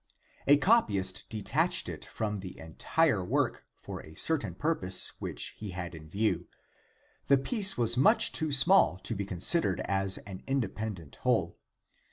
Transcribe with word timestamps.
A 0.47 0.57
copyist 0.57 1.25
detached 1.29 1.87
it 1.87 2.03
from 2.05 2.39
the 2.39 2.57
entire 2.57 3.23
work 3.23 3.67
for 3.75 4.01
a 4.01 4.15
certain 4.15 4.55
purpose 4.55 5.11
which 5.19 5.53
he 5.59 5.69
had 5.69 5.93
in 5.93 6.09
view. 6.09 6.47
The 7.27 7.37
piece 7.37 7.77
was 7.77 7.97
much 7.97 8.31
too 8.31 8.51
small 8.51 8.97
to 8.97 9.13
be 9.13 9.25
considered 9.27 9.79
as 9.81 10.17
an 10.25 10.41
independent 10.47 11.17
whole. 11.17 11.59